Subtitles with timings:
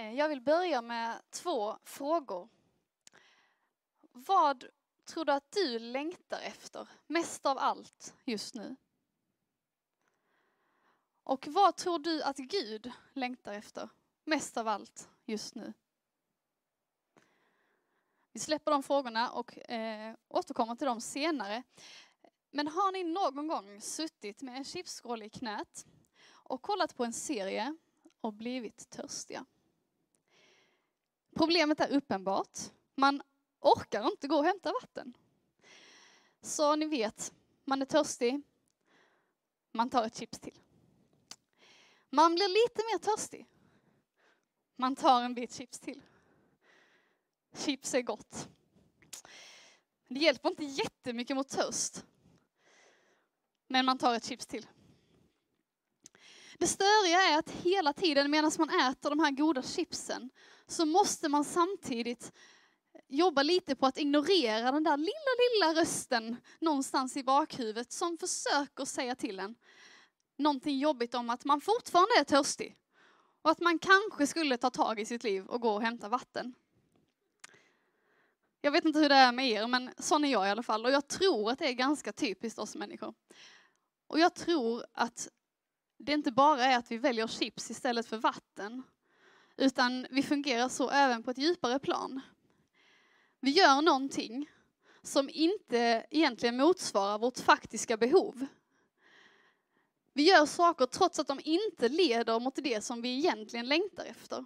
[0.00, 2.48] Eh, jag vill börja med två frågor.
[4.12, 4.64] Vad
[5.04, 8.76] tror du att du längtar efter mest av allt just nu?
[11.22, 13.88] Och vad tror du att Gud längtar efter
[14.24, 15.72] mest av allt just nu?
[18.32, 21.62] Vi släpper de frågorna och eh, återkommer till dem senare.
[22.50, 25.86] Men har ni någon gång suttit med en chipsskål i knät
[26.28, 27.76] och kollat på en serie
[28.20, 29.46] och blivit törstiga?
[31.40, 32.58] Problemet är uppenbart.
[32.94, 33.22] Man
[33.60, 35.16] orkar inte gå och hämta vatten.
[36.42, 37.32] Så ni vet,
[37.64, 38.42] man är törstig,
[39.72, 40.58] man tar ett chips till.
[42.10, 43.46] Man blir lite mer törstig.
[44.76, 46.02] Man tar en bit chips till.
[47.56, 48.48] Chips är gott.
[50.08, 52.04] Det hjälper inte jättemycket mot törst.
[53.66, 54.66] Men man tar ett chips till.
[56.60, 60.30] Det störiga är att hela tiden medan man äter de här goda chipsen
[60.66, 62.32] så måste man samtidigt
[63.08, 68.84] jobba lite på att ignorera den där lilla, lilla rösten någonstans i bakhuvudet som försöker
[68.84, 69.54] säga till en
[70.38, 72.76] någonting jobbigt om att man fortfarande är törstig
[73.42, 76.54] och att man kanske skulle ta tag i sitt liv och gå och hämta vatten.
[78.60, 80.84] Jag vet inte hur det är med er, men sån är jag i alla fall.
[80.84, 83.14] Och jag tror att det är ganska typiskt oss människor.
[84.06, 85.28] Och jag tror att
[86.00, 88.82] det inte bara är att vi väljer chips istället för vatten,
[89.56, 92.20] utan vi fungerar så även på ett djupare plan.
[93.40, 94.50] Vi gör någonting
[95.02, 98.46] som inte egentligen motsvarar vårt faktiska behov.
[100.12, 104.44] Vi gör saker trots att de inte leder mot det som vi egentligen längtar efter.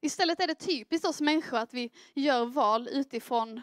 [0.00, 3.60] Istället är det typiskt oss människor att vi gör val utifrån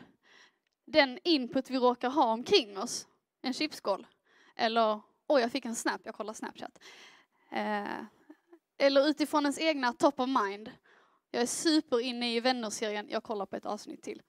[0.85, 3.07] den input vi råkar ha omkring oss.
[3.41, 4.07] En chipsskål.
[4.55, 6.79] Eller, oj jag fick en snap, jag kollar Snapchat.
[7.51, 8.01] Eh,
[8.77, 10.71] eller utifrån ens egna top of mind.
[11.31, 14.21] Jag är super inne i vännerserien, jag kollar på ett avsnitt till.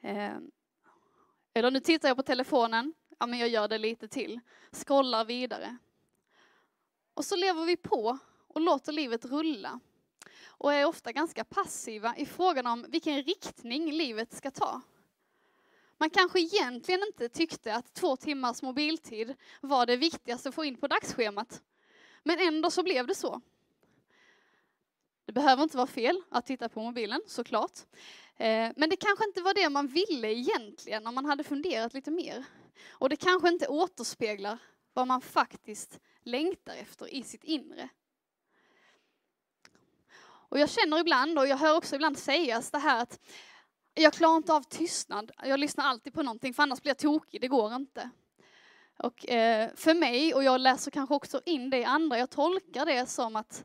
[0.00, 0.36] Eh,
[1.54, 4.40] eller nu tittar jag på telefonen, ja men jag gör det lite till.
[4.72, 5.76] Scrollar vidare.
[7.14, 8.18] Och så lever vi på
[8.48, 9.80] och låter livet rulla.
[10.46, 14.80] Och är ofta ganska passiva i frågan om vilken riktning livet ska ta.
[16.02, 20.76] Man kanske egentligen inte tyckte att två timmars mobiltid var det viktigaste att få in
[20.76, 21.62] på dagsschemat.
[22.22, 23.40] Men ändå så blev det så.
[25.24, 27.78] Det behöver inte vara fel att titta på mobilen, såklart.
[28.36, 32.10] Eh, men det kanske inte var det man ville egentligen om man hade funderat lite
[32.10, 32.44] mer.
[32.88, 34.58] Och det kanske inte återspeglar
[34.92, 37.88] vad man faktiskt längtar efter i sitt inre.
[40.24, 43.20] Och jag känner ibland, och jag hör också ibland sägas det här att
[43.94, 45.32] jag klarar inte av tystnad.
[45.42, 48.10] Jag lyssnar alltid på någonting för annars blir jag tokig, det går inte.
[48.98, 52.86] Och eh, för mig, och jag läser kanske också in det i andra, jag tolkar
[52.86, 53.64] det som att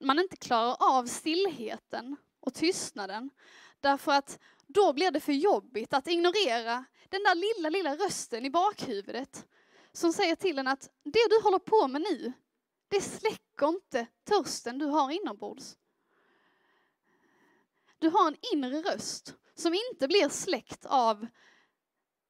[0.00, 3.30] man inte klarar av stillheten och tystnaden.
[3.80, 8.50] Därför att då blir det för jobbigt att ignorera den där lilla, lilla rösten i
[8.50, 9.46] bakhuvudet
[9.92, 12.32] som säger till en att det du håller på med nu,
[12.88, 15.76] det släcker inte törsten du har inombords.
[17.98, 21.26] Du har en inre röst som inte blir släckt av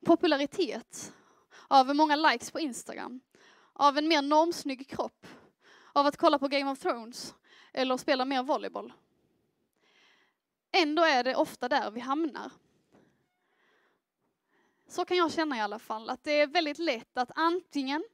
[0.07, 1.15] popularitet,
[1.69, 3.21] av många likes på Instagram,
[3.73, 5.27] av en mer normsnygg kropp,
[5.93, 7.35] av att kolla på Game of Thrones
[7.73, 8.93] eller spela mer volleyboll.
[10.73, 12.51] Ändå är det ofta där vi hamnar.
[14.89, 18.05] Så kan jag känna i alla fall, att det är väldigt lätt att antingen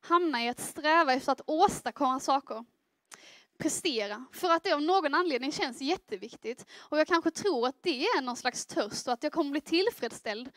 [0.00, 2.64] hamna i att sträva efter att åstadkomma saker,
[3.60, 6.66] prestera, för att det av någon anledning känns jätteviktigt.
[6.78, 9.60] Och jag kanske tror att det är någon slags törst och att jag kommer bli
[9.60, 10.50] tillfredsställd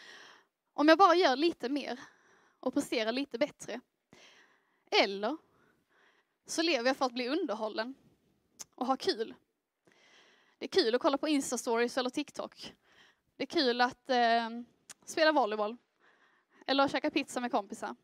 [0.73, 1.99] om jag bara gör lite mer
[2.59, 3.81] och presterar lite bättre.
[4.91, 5.37] Eller
[6.45, 7.95] så lever jag för att bli underhållen
[8.75, 9.33] och ha kul.
[10.57, 12.75] Det är kul att kolla på Insta-stories eller TikTok.
[13.35, 14.49] Det är kul att eh,
[15.05, 15.77] spela volleyboll
[16.67, 17.95] eller käka pizza med kompisar.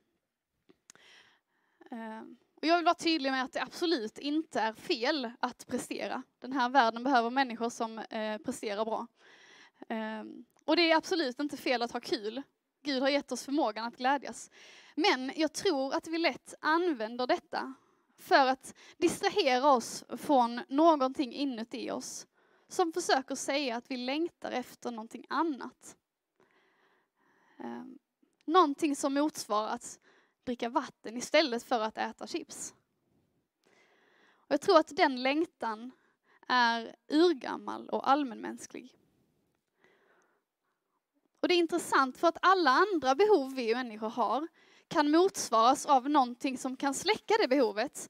[1.91, 2.23] Eh,
[2.61, 6.23] och jag vill vara tydlig med att det absolut inte är fel att prestera.
[6.39, 9.07] Den här världen behöver människor som eh, presterar bra.
[9.89, 12.41] Ehm, och det är absolut inte fel att ha kul.
[12.83, 14.51] Gud har gett oss förmågan att glädjas.
[14.95, 17.73] Men jag tror att vi lätt använder detta
[18.17, 22.27] för att distrahera oss från någonting inuti oss
[22.67, 25.97] som försöker säga att vi längtar efter någonting annat.
[27.57, 27.99] Ehm,
[28.45, 29.99] någonting som motsvarar att
[30.49, 32.73] dricka vatten istället för att äta chips.
[34.31, 35.91] Och jag tror att den längtan
[36.47, 38.95] är urgammal och allmänmänsklig.
[41.39, 44.47] Och det är intressant för att alla andra behov vi människor har
[44.87, 48.09] kan motsvaras av någonting som kan släcka det behovet.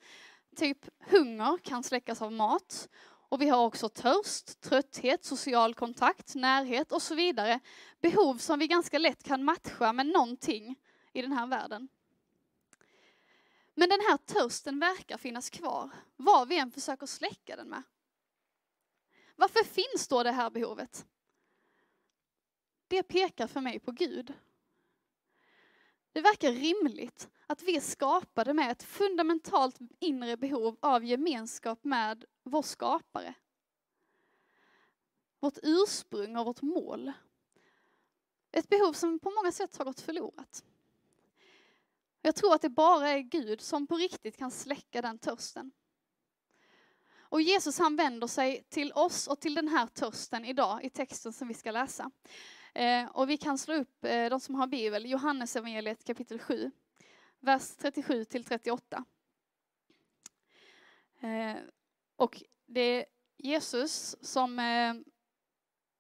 [0.56, 2.90] typ hunger kan släckas av mat.
[3.30, 7.60] Och vi har också törst, trötthet, social kontakt, närhet och så vidare.
[8.02, 10.76] Behov som vi ganska lätt kan matcha med någonting
[11.14, 11.90] i den här världen.
[13.74, 17.84] Men den här törsten verkar finnas kvar, vad vi än försöker släcka den med.
[19.36, 21.06] Varför finns då det här behovet?
[22.88, 24.34] Det pekar för mig på Gud.
[26.12, 32.26] Det verkar rimligt att vi är skapade med ett fundamentalt inre behov av gemenskap med
[32.44, 33.34] vår skapare.
[35.40, 37.12] Vårt ursprung och vårt mål.
[38.52, 40.64] Ett behov som på många sätt har gått förlorat.
[42.22, 45.72] Jag tror att det bara är Gud som på riktigt kan släcka den törsten.
[47.20, 51.34] Och Jesus han vänder sig till oss och till den här törsten idag i texten
[51.34, 52.12] som vi ska läsa.
[52.74, 56.72] Eh, och vi kan slå upp, eh, de som har bibel, Johannes evangeliet kapitel 7,
[57.40, 59.06] vers 37 till 38.
[61.20, 61.56] Eh,
[62.16, 63.06] och det är
[63.38, 64.94] Jesus som eh,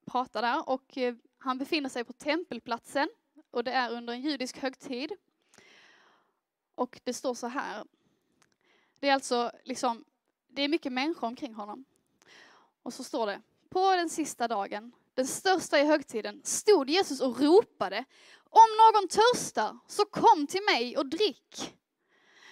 [0.05, 3.09] pratar där och eh, han befinner sig på tempelplatsen
[3.51, 5.11] och det är under en judisk högtid.
[6.79, 7.85] Och det står så här.
[8.99, 10.05] Det är alltså liksom,
[10.47, 11.85] det är mycket människor omkring honom.
[12.83, 17.39] Och så står det, på den sista dagen, den största i högtiden, stod Jesus och
[17.39, 18.05] ropade,
[18.43, 21.77] om någon törstar, så kom till mig och drick.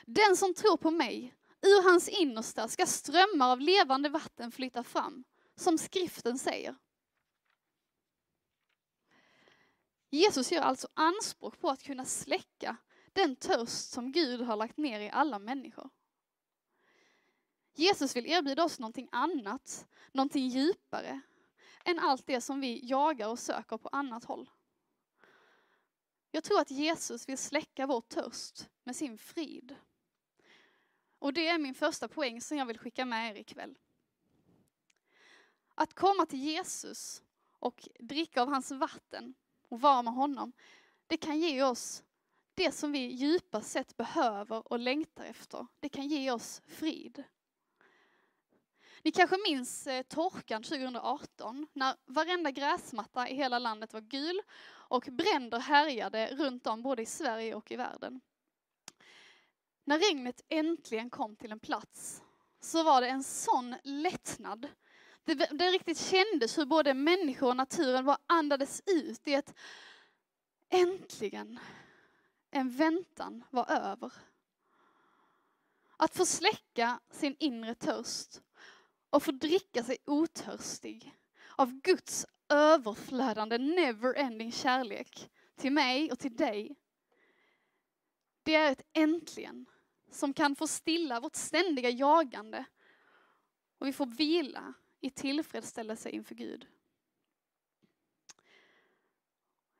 [0.05, 5.23] Den som tror på mig, ur hans innersta ska strömmar av levande vatten flyta fram,
[5.55, 6.75] som skriften säger.
[10.09, 12.77] Jesus gör alltså anspråk på att kunna släcka
[13.17, 15.89] den törst som Gud har lagt ner i alla människor.
[17.73, 21.21] Jesus vill erbjuda oss någonting annat, någonting djupare,
[21.85, 24.49] än allt det som vi jagar och söker på annat håll.
[26.31, 29.75] Jag tror att Jesus vill släcka vår törst med sin frid.
[31.19, 33.77] Och det är min första poäng som jag vill skicka med er ikväll.
[35.75, 39.33] Att komma till Jesus och dricka av hans vatten
[39.69, 40.53] och vara med honom,
[41.07, 42.03] det kan ge oss
[42.57, 45.67] det som vi djupast sett behöver och längtar efter.
[45.79, 47.23] Det kan ge oss frid.
[49.03, 55.07] Ni kanske minns eh, torkan 2018 när varenda gräsmatta i hela landet var gul och
[55.11, 58.21] bränder härjade runt om både i Sverige och i världen.
[59.83, 62.23] När regnet äntligen kom till en plats
[62.59, 64.67] så var det en sån lättnad.
[65.23, 69.53] Det, det riktigt kändes hur både människor och naturen var andades ut i ett
[70.69, 71.59] äntligen,
[72.51, 74.13] en väntan var över.
[75.97, 78.41] Att få släcka sin inre törst
[79.09, 81.15] och få dricka sig otörstig
[81.55, 86.75] av Guds överflödande never-ending kärlek till mig och till dig.
[88.43, 89.65] Det är ett äntligen
[90.11, 92.65] som kan få stilla vårt ständiga jagande
[93.77, 96.67] och vi får vila i tillfredsställelse inför Gud.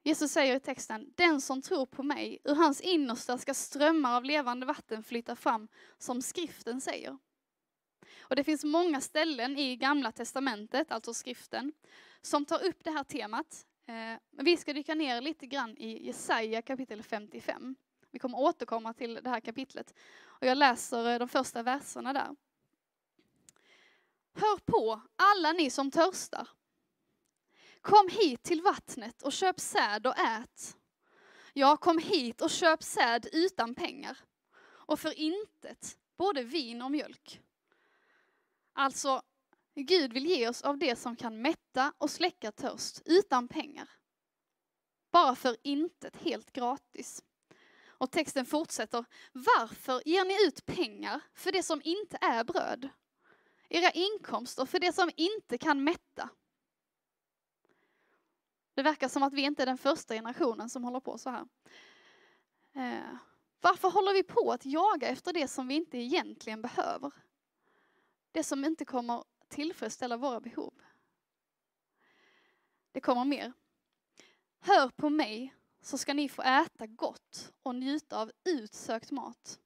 [0.07, 4.25] Jesus säger i texten, den som tror på mig, ur hans innersta ska strömmar av
[4.25, 5.67] levande vatten flyta fram,
[5.97, 7.17] som skriften säger.
[8.19, 11.73] Och det finns många ställen i Gamla Testamentet, alltså skriften,
[12.21, 13.65] som tar upp det här temat.
[13.85, 17.75] Men vi ska dyka ner lite grann i Jesaja kapitel 55.
[18.11, 19.93] Vi kommer återkomma till det här kapitlet.
[20.23, 22.35] Och jag läser eh, de första verserna där.
[24.33, 26.47] Hör på, alla ni som törstar.
[27.81, 30.77] Kom hit till vattnet och köp säd och ät.
[31.53, 34.17] Ja, kom hit och köp säd utan pengar
[34.87, 37.41] och för intet både vin och mjölk.
[38.73, 39.21] Alltså,
[39.75, 43.89] Gud vill ge oss av det som kan mätta och släcka törst utan pengar.
[45.11, 47.23] Bara för intet, helt gratis.
[47.87, 49.05] Och texten fortsätter.
[49.31, 52.89] Varför ger ni ut pengar för det som inte är bröd?
[53.69, 56.29] Era inkomster för det som inte kan mätta.
[58.77, 61.47] Det verkar som att vi inte är den första generationen som håller på så här.
[62.73, 63.17] Eh,
[63.61, 67.11] varför håller vi på att jaga efter det som vi inte egentligen behöver?
[68.31, 70.73] Det som inte kommer tillfredsställa våra behov.
[72.91, 73.53] Det kommer mer.
[74.59, 79.59] Hör på mig så ska ni få äta gott och njuta av utsökt mat.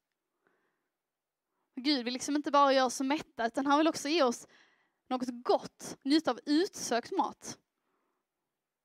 [1.75, 4.47] Gud vill liksom inte bara göra oss mätta utan han vill också ge oss
[5.07, 7.57] något gott, njuta av utsökt mat.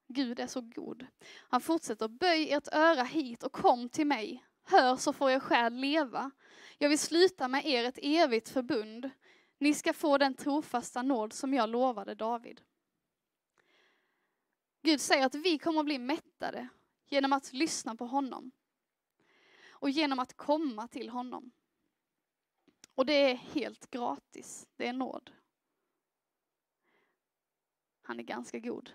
[0.08, 1.06] Gud är så god.
[1.48, 4.44] Han fortsätter, böj ert öra hit och kom till mig.
[4.62, 6.30] Hör så får er själ leva.
[6.78, 9.10] Jag vill sluta med er ett evigt förbund.
[9.58, 12.60] Ni ska få den trofasta nåd som jag lovade David.
[14.82, 16.68] Gud säger att vi kommer att bli mättade
[17.06, 18.50] genom att lyssna på honom
[19.70, 21.52] och genom att komma till honom.
[22.94, 24.68] Och det är helt gratis.
[24.76, 25.32] Det är nåd.
[28.02, 28.92] Han är ganska god.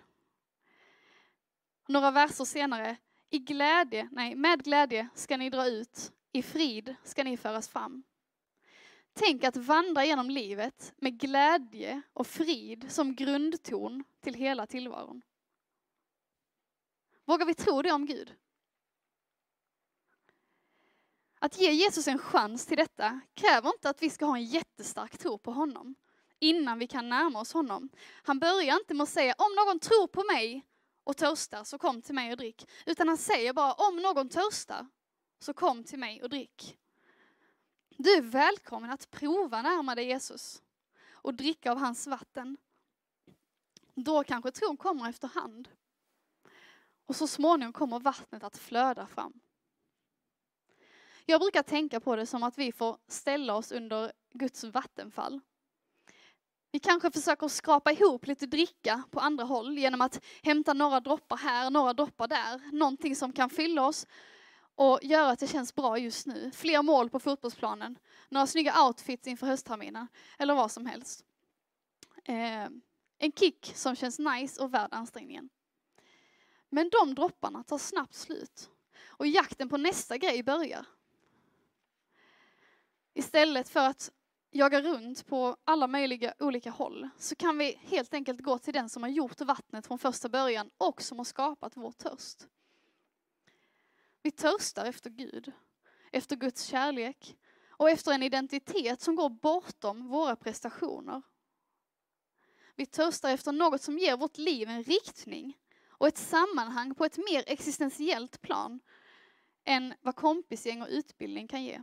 [1.88, 2.96] Några verser senare,
[3.30, 8.02] i glädje, nej, med glädje ska ni dra ut, i frid ska ni föras fram.
[9.12, 15.22] Tänk att vandra genom livet med glädje och frid som grundton till hela tillvaron.
[17.24, 18.34] Vågar vi tro det om Gud?
[21.38, 25.18] Att ge Jesus en chans till detta kräver inte att vi ska ha en jättestark
[25.18, 25.94] tro på honom
[26.38, 27.88] innan vi kan närma oss honom.
[28.22, 30.66] Han börjar inte med att säga om någon tror på mig
[31.04, 32.70] och törstar så kom till mig och drick.
[32.86, 34.86] Utan han säger bara om någon törstar
[35.38, 36.78] så kom till mig och drick.
[37.88, 40.62] Du är välkommen att prova närma dig Jesus
[41.10, 42.56] och dricka av hans vatten.
[43.94, 45.68] Då kanske tron kommer efterhand.
[47.06, 49.40] Och så småningom kommer vattnet att flöda fram.
[51.24, 55.40] Jag brukar tänka på det som att vi får ställa oss under Guds vattenfall.
[56.72, 61.36] Vi kanske försöker skrapa ihop lite dricka på andra håll genom att hämta några droppar
[61.36, 62.72] här, några droppar där.
[62.72, 64.06] Någonting som kan fylla oss
[64.74, 66.50] och göra att det känns bra just nu.
[66.54, 67.98] Fler mål på fotbollsplanen,
[68.28, 71.24] några snygga outfits inför höstterminen eller vad som helst.
[72.24, 72.68] Eh,
[73.18, 75.48] en kick som känns nice och värd ansträngningen.
[76.68, 78.70] Men de dropparna tar snabbt slut
[79.06, 80.86] och jakten på nästa grej börjar.
[83.14, 84.10] Istället för att
[84.52, 88.88] jaga runt på alla möjliga olika håll så kan vi helt enkelt gå till den
[88.88, 92.48] som har gjort vattnet från första början och som har skapat vår törst.
[94.22, 95.52] Vi törstar efter Gud,
[96.12, 97.36] efter Guds kärlek
[97.68, 101.22] och efter en identitet som går bortom våra prestationer.
[102.76, 107.16] Vi törstar efter något som ger vårt liv en riktning och ett sammanhang på ett
[107.16, 108.80] mer existentiellt plan
[109.64, 111.82] än vad kompisgäng och utbildning kan ge.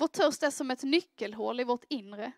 [0.00, 2.32] Vår törst är som ett nyckelhål i vårt inre.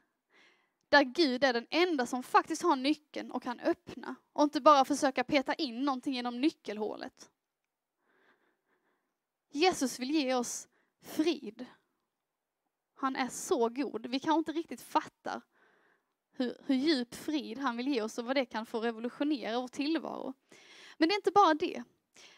[0.88, 4.14] Där Gud är den enda som faktiskt har nyckeln och kan öppna.
[4.32, 7.30] Och inte bara försöka peta in någonting genom nyckelhålet.
[9.50, 10.68] Jesus vill ge oss
[11.02, 11.66] frid.
[12.94, 14.06] Han är så god.
[14.06, 15.42] Vi kanske inte riktigt fattar
[16.32, 19.68] hur, hur djup frid han vill ge oss och vad det kan få revolutionera vår
[19.68, 20.34] tillvaro.
[20.98, 21.82] Men det är inte bara det.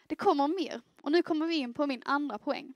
[0.07, 0.81] Det kommer mer.
[1.02, 2.75] Och nu kommer vi in på min andra poäng.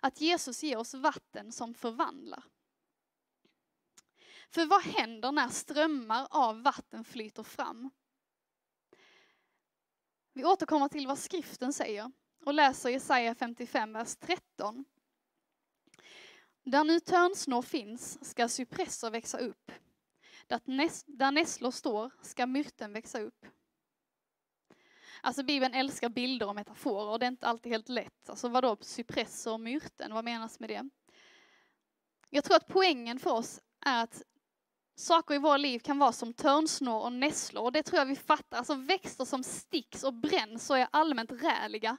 [0.00, 2.44] Att Jesus ger oss vatten som förvandlar.
[4.50, 7.90] För vad händer när strömmar av vatten flyter fram?
[10.32, 12.12] Vi återkommer till vad skriften säger
[12.44, 14.84] och läser Jesaja 55, vers 13.
[16.62, 19.72] Där nu törnsnår finns ska cypresser växa upp.
[20.46, 23.46] Där nässlor står ska myrten växa upp.
[25.24, 28.28] Alltså Bibeln älskar bilder och metaforer och det är inte alltid helt lätt.
[28.28, 30.88] Alltså vadå cypresser och myrten, vad menas med det?
[32.30, 34.22] Jag tror att poängen för oss är att
[34.96, 38.16] saker i våra liv kan vara som törnsnår och nässlor och det tror jag vi
[38.16, 38.58] fattar.
[38.58, 41.96] Alltså växter som sticks och bränns och är allmänt räliga.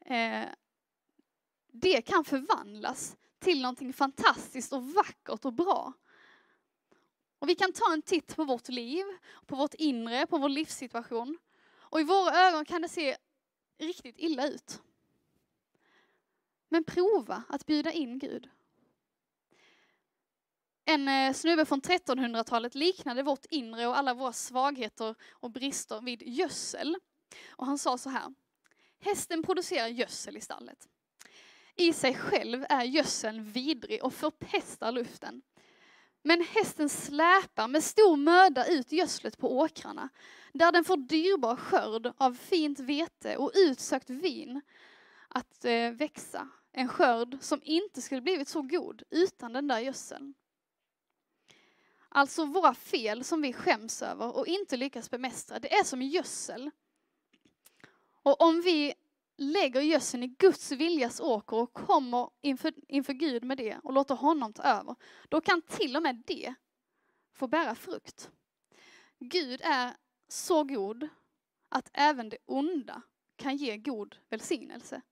[0.00, 0.44] Eh,
[1.72, 5.92] det kan förvandlas till någonting fantastiskt och vackert och bra.
[7.38, 9.04] Och vi kan ta en titt på vårt liv,
[9.46, 11.38] på vårt inre, på vår livssituation.
[11.96, 13.16] Och i våra ögon kan det se
[13.78, 14.82] riktigt illa ut.
[16.68, 18.48] Men prova att bjuda in Gud.
[20.84, 26.22] En eh, snubbe från 1300-talet liknade vårt inre och alla våra svagheter och brister vid
[26.22, 26.96] gödsel.
[27.48, 28.34] Och han sa så här.
[29.00, 30.88] Hästen producerar gödsel i stallet.
[31.74, 35.42] I sig själv är gödseln vidrig och förpestar luften.
[36.26, 40.08] Men hästen släpar med stor möda ut gödslet på åkrarna,
[40.52, 44.60] där den får dyrbar skörd av fint vete och utsökt vin
[45.28, 46.48] att eh, växa.
[46.72, 50.34] En skörd som inte skulle blivit så god utan den där gödseln.
[52.08, 56.70] Alltså våra fel som vi skäms över och inte lyckas bemästra, det är som gödsel.
[58.22, 58.94] Och om vi
[59.36, 64.14] lägger gödseln i Guds viljas åker och kommer inför, inför Gud med det och låter
[64.14, 64.94] honom ta över,
[65.28, 66.54] då kan till och med det
[67.32, 68.30] få bära frukt.
[69.18, 69.96] Gud är
[70.28, 71.08] så god
[71.68, 73.02] att även det onda
[73.36, 75.02] kan ge god välsignelse.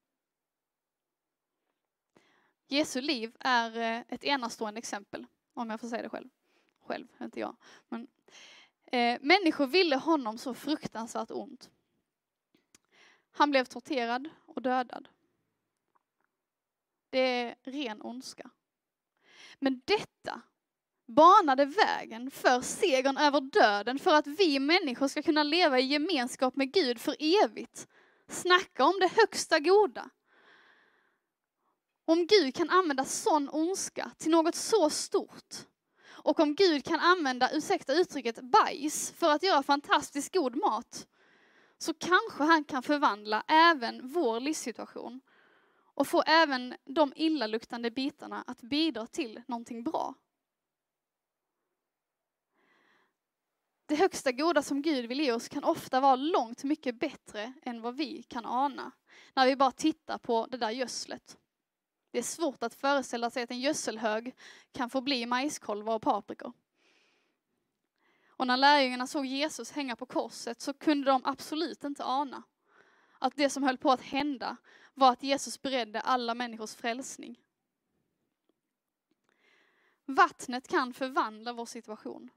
[2.68, 6.28] Jesu liv är eh, ett enastående exempel, om jag får säga det själv.
[6.80, 7.56] Själv, inte jag.
[7.88, 8.06] Men,
[8.84, 11.70] eh, människor ville honom så fruktansvärt ont.
[13.36, 15.08] Han blev torterad och dödad.
[17.10, 18.50] Det är ren ondska.
[19.58, 20.42] Men detta
[21.06, 26.56] banade vägen för segern över döden, för att vi människor ska kunna leva i gemenskap
[26.56, 27.88] med Gud för evigt.
[28.28, 30.10] Snacka om det högsta goda.
[32.04, 35.54] Om Gud kan använda sån ondska till något så stort
[36.24, 41.06] och om Gud kan använda, ursäkta uttrycket, bajs för att göra fantastiskt god mat
[41.78, 45.20] så kanske han kan förvandla även vår livssituation
[45.76, 50.14] och få även de illaluktande bitarna att bidra till någonting bra.
[53.86, 57.82] Det högsta goda som Gud vill ge oss kan ofta vara långt mycket bättre än
[57.82, 58.92] vad vi kan ana.
[59.34, 61.38] När vi bara tittar på det där gödslet.
[62.10, 64.34] Det är svårt att föreställa sig att en gödselhög
[64.72, 66.52] kan få bli majskolvar och paprikor.
[68.36, 72.42] Och när lärjungarna såg Jesus hänga på korset så kunde de absolut inte ana
[73.18, 74.56] att det som höll på att hända
[74.94, 77.40] var att Jesus beredde alla människors frälsning.
[80.04, 82.30] Vattnet kan förvandla vår situation.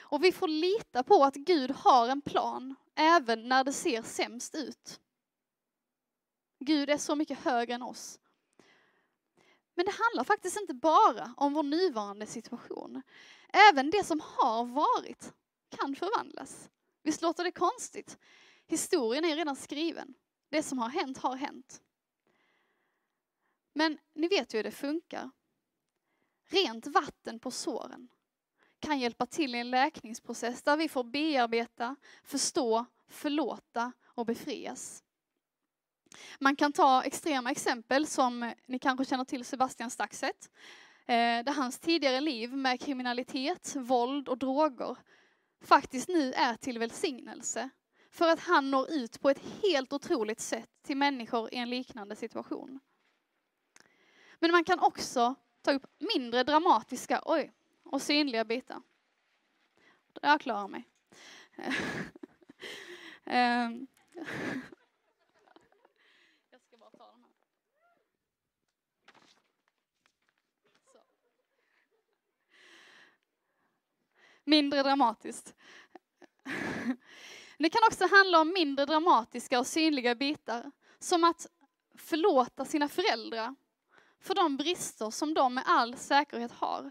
[0.00, 4.54] Och vi får lita på att Gud har en plan, även när det ser sämst
[4.54, 5.00] ut.
[6.58, 8.18] Gud är så mycket högre än oss.
[9.74, 13.02] Men det handlar faktiskt inte bara om vår nuvarande situation.
[13.48, 15.34] Även det som har varit
[15.80, 16.70] kan förvandlas.
[17.02, 18.18] Visst låter det konstigt?
[18.66, 20.14] Historien är redan skriven.
[20.48, 21.82] Det som har hänt har hänt.
[23.72, 25.30] Men ni vet ju hur det funkar.
[26.44, 28.08] Rent vatten på såren
[28.78, 35.04] kan hjälpa till i en läkningsprocess där vi får bearbeta, förstå, förlåta och befrias.
[36.38, 40.50] Man kan ta extrema exempel som ni kanske känner till Sebastian Staxet.
[41.06, 44.96] Eh, där hans tidigare liv med kriminalitet, våld och droger
[45.62, 47.70] faktiskt nu är till välsignelse.
[48.10, 52.16] För att han når ut på ett helt otroligt sätt till människor i en liknande
[52.16, 52.80] situation.
[54.38, 57.52] Men man kan också ta upp mindre dramatiska oj,
[57.82, 58.82] och synliga bitar.
[60.22, 60.88] Jag klarar mig.
[63.24, 63.86] Ehm.
[66.50, 67.30] Jag ska bara ta den här.
[74.41, 74.41] Så.
[74.52, 75.54] Mindre dramatiskt.
[77.58, 80.70] Det kan också handla om mindre dramatiska och synliga bitar.
[80.98, 81.46] Som att
[81.94, 83.54] förlåta sina föräldrar
[84.20, 86.90] för de brister som de med all säkerhet har.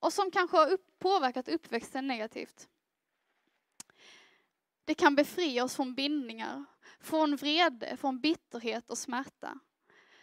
[0.00, 2.68] Och som kanske har upp, påverkat uppväxten negativt.
[4.84, 6.64] Det kan befria oss från bindningar,
[7.00, 9.58] från vrede, från bitterhet och smärta.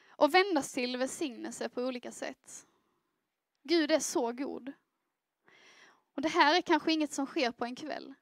[0.10, 2.68] Och vändas till välsignelse på olika sätt.
[3.64, 4.74] Gud är så god.
[6.20, 8.14] Och det här är kanske inget som sker på en kväll.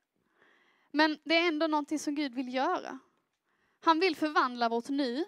[0.91, 2.99] Men det är ändå någonting som Gud vill göra.
[3.79, 5.25] Han vill förvandla vårt nu.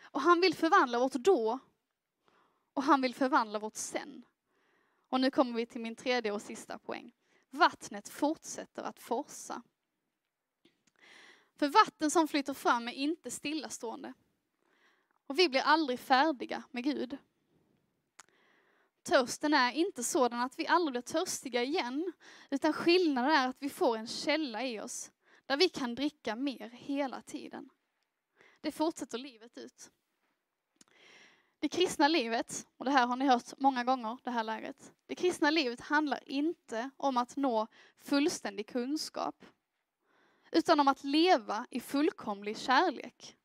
[0.00, 1.58] Och han vill förvandla vårt då.
[2.72, 4.24] Och han vill förvandla vårt sen.
[5.08, 7.12] Och nu kommer vi till min tredje och sista poäng.
[7.50, 9.62] Vattnet fortsätter att forsa.
[11.56, 14.14] För vatten som flyter fram är inte stillastående.
[15.26, 17.18] Och vi blir aldrig färdiga med Gud.
[19.02, 22.12] Törsten är inte sådan att vi aldrig blir törstiga igen,
[22.50, 25.10] utan skillnaden är att vi får en källa i oss,
[25.46, 27.70] där vi kan dricka mer hela tiden.
[28.60, 29.90] Det fortsätter livet ut.
[31.58, 34.92] Det kristna livet, och det här har ni hört många gånger, det här läget.
[35.06, 37.66] Det kristna livet handlar inte om att nå
[38.00, 39.44] fullständig kunskap,
[40.52, 43.36] utan om att leva i fullkomlig kärlek.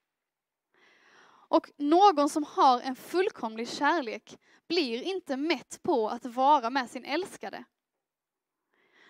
[1.47, 7.05] Och någon som har en fullkomlig kärlek blir inte mätt på att vara med sin
[7.05, 7.63] älskade.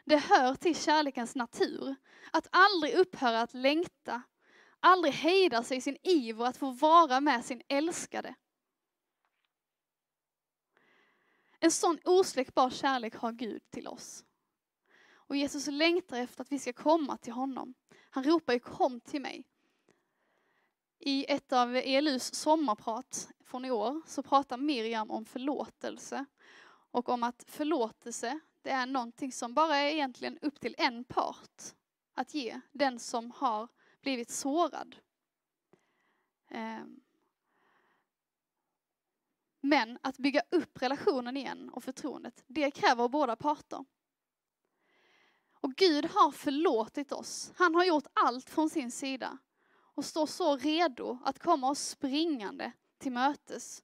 [0.06, 1.95] Det hör till kärlekens natur,
[2.32, 4.21] att aldrig upphöra att längta,
[4.80, 8.36] aldrig hejda sig i sin iver att få vara med sin älskade.
[11.60, 14.26] En sån osläckbar kärlek har Gud till oss.
[15.10, 17.73] Och Jesus längtar efter att vi ska komma till honom.
[18.10, 19.45] Han ropar ju kom till mig.
[21.00, 26.26] I ett av ELUs sommarprat från i år så pratar Miriam om förlåtelse.
[26.92, 31.76] Och om att förlåtelse, det är någonting som bara är egentligen upp till en part
[32.14, 32.62] att ge.
[32.72, 33.68] Den som har
[34.02, 34.96] blivit sårad.
[36.50, 37.00] Ehm.
[39.62, 43.86] Men att bygga upp relationen igen och förtroendet, det kräver båda parter.
[45.60, 47.52] Och Gud har förlåtit oss.
[47.56, 49.38] Han har gjort allt från sin sida
[49.98, 53.84] och står så redo att komma oss springande till mötes.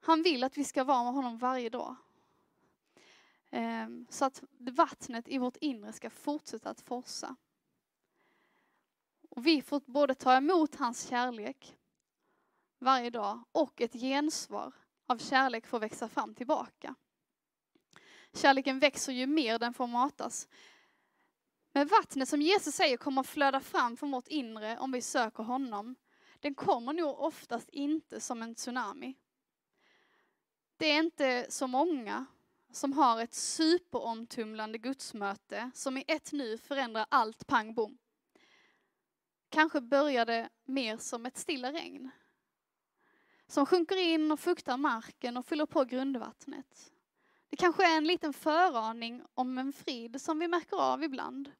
[0.00, 1.96] Han vill att vi ska vara med honom varje dag.
[3.50, 7.36] Ehm, så att vattnet i vårt inre ska fortsätta att forsa.
[9.30, 11.76] Och vi får både ta emot hans kärlek
[12.78, 14.72] varje dag och ett gensvar
[15.06, 16.94] av kärlek får växa fram tillbaka.
[18.32, 20.48] Kärleken växer ju mer den får matas.
[21.76, 25.42] Men vattnet som Jesus säger kommer att flöda fram från vårt inre om vi söker
[25.42, 25.96] honom.
[26.40, 29.16] den kommer nog oftast inte som en tsunami.
[30.76, 32.26] Det är inte så många
[32.72, 37.98] som har ett superomtumlande gudsmöte som i ett nu förändrar allt pang bom.
[39.48, 42.10] Kanske börjar det mer som ett stilla regn.
[43.46, 46.92] Som sjunker in och fuktar marken och fyller på grundvattnet.
[47.48, 51.52] Det kanske är en liten föraning om en frid som vi märker av ibland.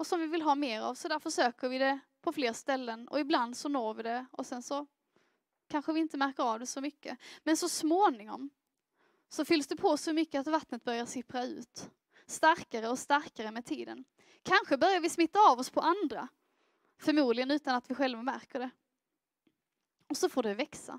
[0.00, 3.08] Och som vi vill ha mer av, så därför söker vi det på fler ställen
[3.08, 4.86] och ibland så når vi det och sen så
[5.68, 7.18] kanske vi inte märker av det så mycket.
[7.44, 8.50] Men så småningom
[9.28, 11.90] så fylls det på så mycket att vattnet börjar sippra ut.
[12.26, 14.04] Starkare och starkare med tiden.
[14.42, 16.28] Kanske börjar vi smitta av oss på andra.
[16.98, 18.70] Förmodligen utan att vi själva märker det.
[20.08, 20.98] Och så får det växa.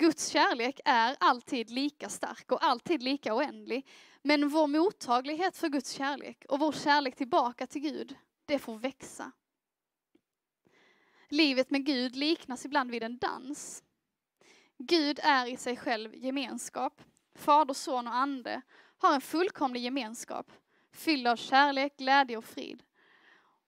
[0.00, 3.86] Guds kärlek är alltid lika stark och alltid lika oändlig.
[4.22, 9.32] Men vår mottaglighet för Guds kärlek och vår kärlek tillbaka till Gud, det får växa.
[11.28, 13.82] Livet med Gud liknas ibland vid en dans.
[14.78, 17.02] Gud är i sig själv gemenskap.
[17.34, 18.62] Fader, son och ande
[18.98, 20.52] har en fullkomlig gemenskap,
[20.92, 22.82] fylld av kärlek, glädje och frid.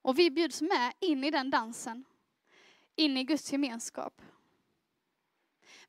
[0.03, 2.05] Och vi bjuds med in i den dansen,
[2.97, 4.23] in i Guds gemenskap.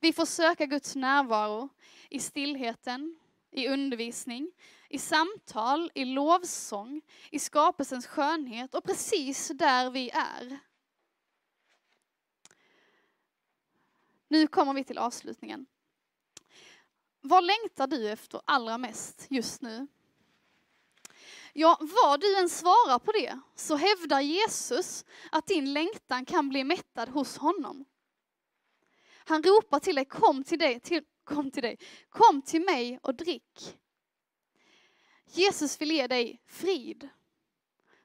[0.04, 1.70] Vi får söka Guds närvaro
[2.10, 3.20] i stillheten,
[3.52, 4.52] i undervisning,
[4.90, 10.60] i samtal, i lovsång, i skapelsens skönhet och precis där vi är.
[14.28, 15.66] Nu kommer vi till avslutningen.
[17.22, 19.88] Vad längtar du efter allra mest just nu?
[21.54, 26.64] Ja, vad du än svarar på det så hävdar Jesus att din längtan kan bli
[26.64, 27.86] mättad hos honom.
[29.26, 31.78] Han ropar till dig, kom till dig, till, kom till dig,
[32.10, 33.78] kom till mig och drick.
[35.26, 37.10] Jesus vill ge dig frid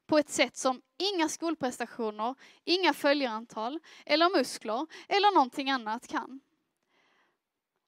[0.07, 6.41] på ett sätt som inga skolprestationer, inga följarantal eller muskler eller någonting annat kan.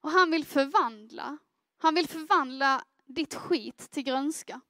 [0.01, 1.39] Och han vill förvandla,
[1.79, 4.61] han vill förvandla ditt skit till grönska.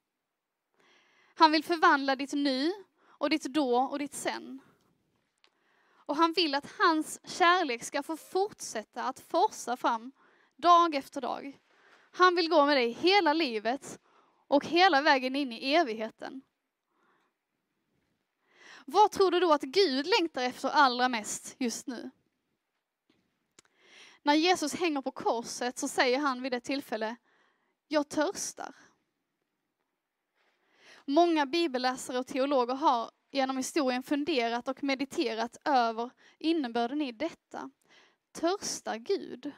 [1.34, 4.60] Han vill förvandla ditt nu och ditt då och ditt sen.
[6.10, 10.12] Och han vill att hans kärlek ska få fortsätta att forsa fram
[10.56, 11.60] dag efter dag.
[12.10, 13.98] Han vill gå med dig hela livet
[14.48, 16.42] och hela vägen in i evigheten.
[18.84, 22.10] Vad tror du då att Gud längtar efter allra mest just nu?
[24.22, 27.16] När Jesus hänger på korset så säger han vid ett tillfälle,
[27.88, 28.74] jag törstar.
[31.04, 37.70] Många bibelläsare och teologer har genom historien funderat och mediterat över innebörden i detta.
[38.32, 39.52] Törstar Gud?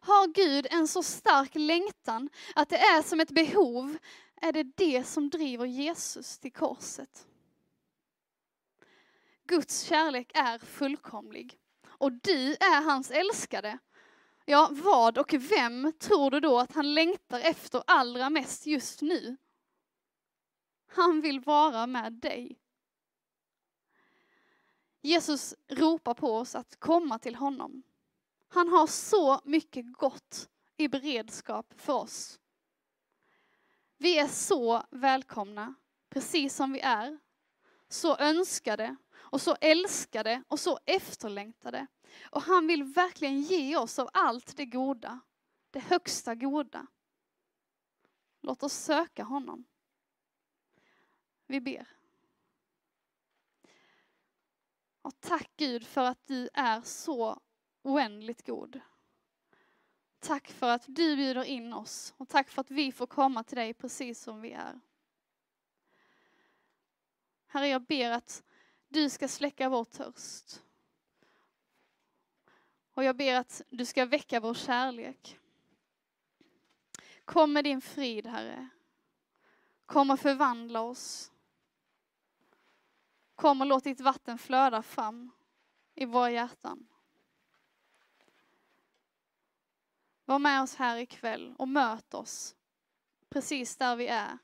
[0.00, 3.96] Har Gud en så stark längtan att det är som ett behov?
[4.40, 7.26] Är det det som driver Jesus till korset?
[9.46, 13.78] Guds kärlek är fullkomlig och du är hans älskade.
[14.44, 19.36] Ja, vad och vem tror du då att han längtar efter allra mest just nu?
[20.86, 22.61] Han vill vara med dig.
[25.02, 27.82] Jesus ropar på oss att komma till honom.
[28.48, 32.40] Han har så mycket gott i beredskap för oss.
[33.98, 35.74] Vi är så välkomna,
[36.08, 37.18] precis som vi är.
[37.88, 41.86] Så önskade och så älskade och så efterlängtade.
[42.22, 45.20] Och han vill verkligen ge oss av allt det goda,
[45.70, 46.86] det högsta goda.
[48.40, 49.64] Låt oss söka honom.
[51.46, 52.01] Vi ber.
[55.02, 57.40] Och tack Gud för att du är så
[57.82, 58.80] oändligt god.
[60.20, 63.56] Tack för att du bjuder in oss och tack för att vi får komma till
[63.56, 64.80] dig precis som vi är.
[67.46, 68.42] Herre, jag ber att
[68.88, 70.62] du ska släcka vår törst.
[72.94, 75.38] Och jag ber att du ska väcka vår kärlek.
[77.24, 78.68] Kom med din frid, Herre.
[79.86, 81.31] Kom och förvandla oss.
[83.42, 85.30] Kom och låt ditt vatten flöda fram
[85.94, 86.86] i våra hjärtan.
[90.24, 92.56] Var med oss här ikväll och möt oss
[93.28, 94.38] precis där vi är.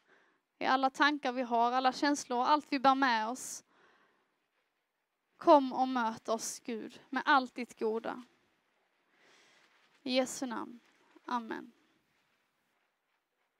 [0.58, 3.64] I alla tankar vi har, alla känslor, allt vi bär med oss.
[5.36, 8.22] Kom och möt oss Gud med allt ditt goda.
[10.02, 10.80] I Jesu namn.
[11.24, 11.72] Amen.